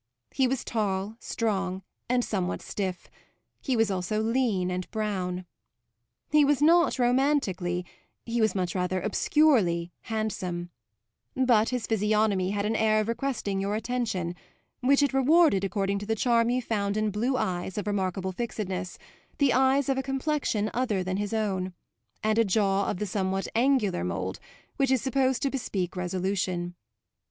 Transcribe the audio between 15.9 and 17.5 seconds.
to the charm you found in blue